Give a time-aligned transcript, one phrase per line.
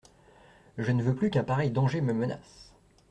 [0.79, 2.73] Je ne veux plus qu'un pareil danger me menace.